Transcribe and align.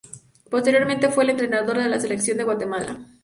Posteriormente, 0.49 1.09
fue 1.11 1.25
el 1.25 1.29
entrenador 1.29 1.77
de 1.77 1.87
la 1.87 1.99
Selección 1.99 2.35
de 2.39 2.43
Guatemala. 2.43 2.97